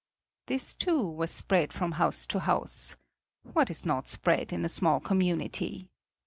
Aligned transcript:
This 0.47 0.73
too 0.73 1.07
was 1.07 1.29
spread 1.29 1.71
from 1.71 1.91
house 1.91 2.25
to 2.25 2.39
house. 2.39 2.95
What 3.53 3.69
is 3.69 3.85
not 3.85 4.09
spread 4.09 4.51
in 4.51 4.65
a 4.65 4.67
small 4.67 4.99
community? 4.99 5.89